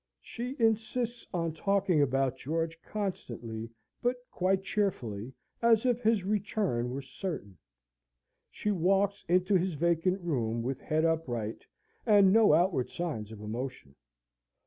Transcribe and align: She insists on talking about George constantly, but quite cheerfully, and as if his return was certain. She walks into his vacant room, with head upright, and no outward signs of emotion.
She 0.23 0.55
insists 0.57 1.27
on 1.31 1.53
talking 1.53 2.01
about 2.01 2.35
George 2.35 2.81
constantly, 2.81 3.69
but 4.01 4.15
quite 4.31 4.63
cheerfully, 4.63 5.31
and 5.61 5.73
as 5.73 5.85
if 5.85 6.01
his 6.01 6.23
return 6.23 6.89
was 6.89 7.07
certain. 7.07 7.55
She 8.49 8.71
walks 8.71 9.23
into 9.27 9.53
his 9.57 9.75
vacant 9.75 10.19
room, 10.21 10.63
with 10.63 10.81
head 10.81 11.05
upright, 11.05 11.67
and 12.03 12.33
no 12.33 12.51
outward 12.55 12.89
signs 12.89 13.31
of 13.31 13.41
emotion. 13.41 13.93